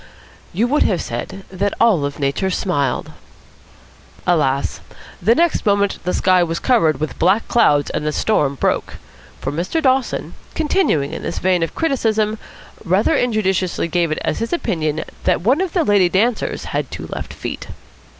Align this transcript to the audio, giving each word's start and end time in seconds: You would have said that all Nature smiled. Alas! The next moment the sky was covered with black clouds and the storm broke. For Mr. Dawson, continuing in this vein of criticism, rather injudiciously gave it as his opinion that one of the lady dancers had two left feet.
You 0.51 0.65
would 0.65 0.81
have 0.81 0.99
said 0.99 1.43
that 1.51 1.75
all 1.79 1.99
Nature 2.17 2.49
smiled. 2.49 3.11
Alas! 4.25 4.79
The 5.21 5.35
next 5.35 5.63
moment 5.63 5.99
the 6.05 6.13
sky 6.15 6.41
was 6.41 6.57
covered 6.57 6.99
with 6.99 7.19
black 7.19 7.47
clouds 7.47 7.91
and 7.91 8.03
the 8.03 8.11
storm 8.11 8.55
broke. 8.55 8.95
For 9.41 9.51
Mr. 9.51 9.79
Dawson, 9.79 10.33
continuing 10.55 11.13
in 11.13 11.21
this 11.21 11.37
vein 11.37 11.61
of 11.61 11.75
criticism, 11.75 12.39
rather 12.83 13.15
injudiciously 13.15 13.87
gave 13.89 14.11
it 14.11 14.17
as 14.25 14.39
his 14.39 14.51
opinion 14.51 15.03
that 15.25 15.41
one 15.41 15.61
of 15.61 15.73
the 15.73 15.83
lady 15.83 16.09
dancers 16.09 16.63
had 16.73 16.89
two 16.89 17.05
left 17.05 17.31
feet. 17.31 17.67